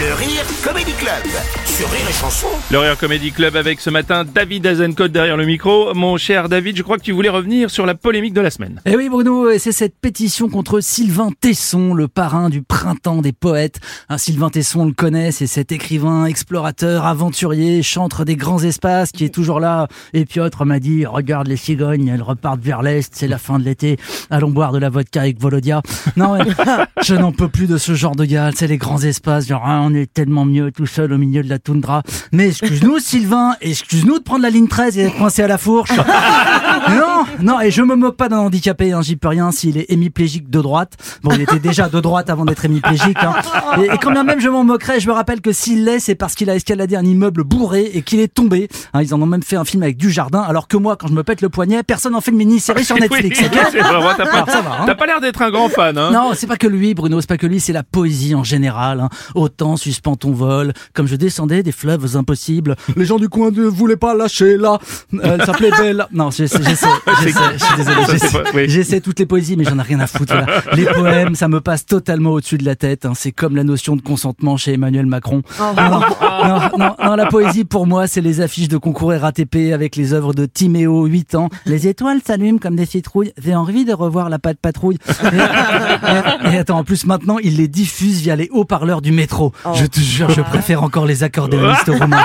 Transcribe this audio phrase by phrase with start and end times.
[0.00, 1.12] Le Rire Comedy Club
[1.66, 2.46] sur Rire et Chanson.
[2.70, 5.92] Le Rire Comedy Club avec ce matin David Azencote derrière le micro.
[5.92, 8.80] Mon cher David, je crois que tu voulais revenir sur la polémique de la semaine.
[8.86, 13.32] Eh oui Bruno, et c'est cette pétition contre Sylvain Tesson, le parrain du printemps des
[13.32, 13.78] poètes.
[14.08, 19.12] Un Sylvain Tesson, on le connaît, c'est cet écrivain, explorateur, aventurier, chantre des grands espaces
[19.12, 19.86] qui est toujours là.
[20.14, 23.64] Et Piotr m'a dit, regarde les cigognes, elles repartent vers l'est, c'est la fin de
[23.64, 23.98] l'été,
[24.30, 25.82] allons boire de la vodka avec Volodia.
[26.16, 26.50] Non, mais
[27.04, 29.89] je n'en peux plus de ce genre de gars, c'est les grands espaces, genre ah,
[29.90, 32.02] on est tellement mieux tout seul au milieu de la toundra.
[32.32, 35.90] Mais excuse-nous Sylvain, excuse-nous de prendre la ligne 13 et d'être coincé à la fourche.
[36.94, 39.90] non, non, et je me moque pas d'un handicapé, hein, j'y peux rien s'il est
[39.90, 40.94] hémiplégique de droite.
[41.22, 43.18] Bon, il était déjà de droite avant d'être hémiplégique.
[43.22, 43.34] Hein.
[43.78, 46.14] Et, et quand bien même je m'en moquerais, je me rappelle que s'il l'est, c'est
[46.14, 48.68] parce qu'il a escaladé un immeuble bourré et qu'il est tombé.
[48.92, 51.08] Hein, ils en ont même fait un film avec du jardin, alors que moi, quand
[51.08, 53.40] je me pète le poignet, personne n'en fait une mini-série sur Netflix.
[53.40, 54.84] Oui, ok c'est vrai, t'as pas, Alors, ça va, hein.
[54.86, 55.96] t'as pas l'air d'être un grand fan.
[55.96, 56.10] Hein.
[56.12, 59.00] non, c'est pas que lui, Bruno, c'est pas que lui, c'est la poésie en général.
[59.00, 59.08] Hein.
[59.34, 62.76] Autant suspend ton vol, comme je descendais des fleuves impossibles.
[62.96, 64.78] Les gens du coin ne voulaient pas lâcher là.
[65.22, 66.06] Elle s'appelait Belle.
[66.12, 66.58] Non, j'essaie,
[67.22, 67.96] j'essaie, j'essaie, je suis désolé.
[68.04, 68.64] Ça, c'est J'essaie, pas- oui.
[68.68, 70.34] j'essaie toutes les poésies, mais j'en ai rien à foutre.
[70.34, 70.46] là.
[70.74, 73.04] Les poèmes, ça me passe totalement au-dessus de la tête.
[73.06, 73.12] hein.
[73.14, 75.42] C'est comme la notion de consentement chez Emmanuel Macron.
[75.58, 76.00] Non, non,
[76.78, 80.32] non, non, la poésie pour moi, c'est les affiches de concours RATP avec les œuvres
[80.34, 81.48] de Timéo, 8 ans.
[81.66, 83.32] Les étoiles s'allument comme des citrouilles.
[83.42, 84.98] J'ai envie de revoir la patte patrouille.
[85.32, 89.52] Et, et- et attends, en plus maintenant, il les diffuse via les haut-parleurs du métro.
[89.74, 92.24] Je te jure, je préfère encore les accordéonistes au romain.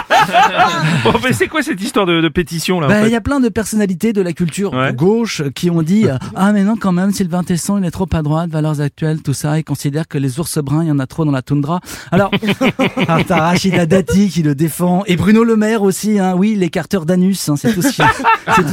[1.04, 3.16] Bon, mais c'est quoi cette histoire de, de pétition là en Bah, fait il y
[3.16, 4.92] a plein de personnalités de la culture Ouais.
[4.92, 6.06] de gauche qui ont dit
[6.36, 9.34] ah mais non quand même Sylvain Tesson il est trop à droite valeurs actuelles tout
[9.34, 11.80] ça il considère que les ours bruns il y en a trop dans la toundra.
[12.12, 12.30] Alors
[13.08, 16.36] ah, t'as Rachida Dati qui le défend et Bruno Le Maire aussi hein.
[16.38, 17.90] Oui l'écarteur d'anus hein, c'est tout ce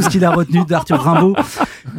[0.09, 1.35] qu'il ce a retenu d'Arthur Rimbaud.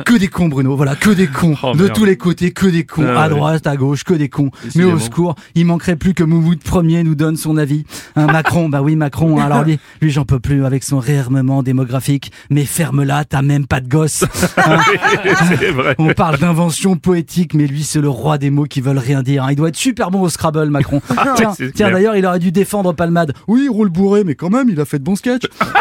[0.06, 1.56] Que des cons Bruno voilà que des cons.
[1.64, 1.94] Oh, de merde.
[1.96, 3.06] tous les côtés que des cons.
[3.08, 4.50] Ah, à droite à gauche que des cons.
[4.76, 7.86] Mais au secours il manquerait plus que Moumoud Premier nous donne son avis.
[8.16, 11.64] Hein, Macron bah oui Macron hein, alors lui lui j'en peux plus avec son réarmement
[11.64, 12.32] démographique.
[12.50, 14.24] Mais ferme-la t'as même pas de gosse
[14.58, 14.78] Hein,
[15.74, 15.96] vrai.
[15.98, 19.46] on parle d'invention poétique, mais lui, c'est le roi des mots qui veulent rien dire.
[19.50, 21.02] Il doit être super bon au Scrabble, Macron.
[21.36, 23.34] tiens, c'est tiens d'ailleurs, il aurait dû défendre Palmade.
[23.48, 25.44] Oui, il roule bourré, mais quand même, il a fait de bons sketchs.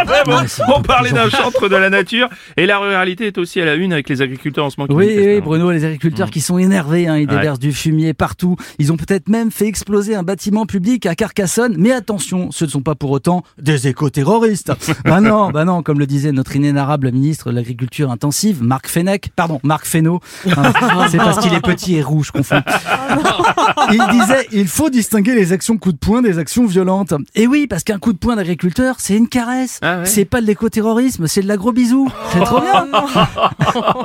[0.00, 3.38] Ah, vraiment, Ouais, c'est on parlait d'un chantre de la nature et la ruralité est
[3.38, 4.94] aussi à la une avec les agriculteurs en ce moment.
[4.94, 5.40] Oui, oui, hein.
[5.42, 7.34] Bruno, les agriculteurs qui sont énervés, hein, ils Ouais.
[7.36, 8.54] déversent du fumier partout.
[8.78, 11.74] Ils ont peut-être même fait exploser un bâtiment public à Carcassonne.
[11.78, 14.72] Mais attention, ce ne sont pas pour autant des éco-terroristes.
[15.04, 19.30] bah non, bah non, comme le disait notre inénarrable ministre de l'Agriculture intensive, Marc Fenech,
[19.34, 20.20] pardon, Marc Fesneau.
[20.44, 22.62] C'est parce qu'il est petit et rouge, je confonds.
[23.90, 27.12] Il disait, il faut distinguer les actions coup de poing des actions violentes.
[27.34, 29.80] Et oui, parce qu'un coup de poing d'agriculteur, c'est une caresse.
[29.82, 30.06] Ah ouais.
[30.06, 32.08] C'est pas de l'éco-terrorisme, c'est de l'agro bisou.
[32.32, 32.86] C'est trop bien.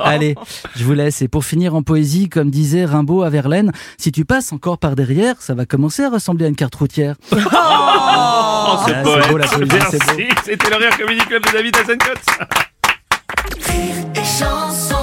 [0.02, 0.34] Allez,
[0.74, 1.22] je vous laisse.
[1.22, 4.96] Et pour finir en poésie, comme disait Rimbaud à Verlaine, si tu passes encore par
[4.96, 7.14] derrière, ça va commencer à ressembler à une carte routière.
[8.66, 9.28] Oh, c'est c'est poète.
[9.28, 10.12] beau, la poésie, c'est beau.
[10.16, 10.28] Merci.
[10.44, 12.18] C'était le Rire Comedy Club de David Azencote.
[13.66, 14.96] Rire et chanson